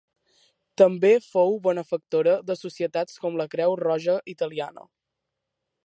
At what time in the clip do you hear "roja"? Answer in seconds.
3.85-4.17